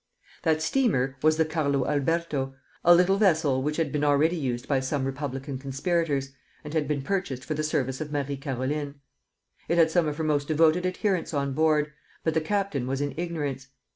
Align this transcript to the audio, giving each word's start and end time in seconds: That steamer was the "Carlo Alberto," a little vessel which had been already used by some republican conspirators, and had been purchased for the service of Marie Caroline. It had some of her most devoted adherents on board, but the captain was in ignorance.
That 0.41 0.63
steamer 0.63 1.15
was 1.21 1.37
the 1.37 1.45
"Carlo 1.45 1.85
Alberto," 1.85 2.55
a 2.83 2.95
little 2.95 3.17
vessel 3.17 3.61
which 3.61 3.77
had 3.77 3.91
been 3.91 4.03
already 4.03 4.35
used 4.35 4.67
by 4.67 4.79
some 4.79 5.05
republican 5.05 5.59
conspirators, 5.59 6.31
and 6.63 6.73
had 6.73 6.87
been 6.87 7.03
purchased 7.03 7.45
for 7.45 7.53
the 7.53 7.61
service 7.61 8.01
of 8.01 8.11
Marie 8.11 8.35
Caroline. 8.37 8.95
It 9.69 9.77
had 9.77 9.91
some 9.91 10.07
of 10.07 10.17
her 10.17 10.23
most 10.23 10.47
devoted 10.47 10.87
adherents 10.87 11.35
on 11.35 11.53
board, 11.53 11.93
but 12.23 12.33
the 12.33 12.41
captain 12.41 12.87
was 12.87 12.99
in 12.99 13.13
ignorance. 13.15 13.67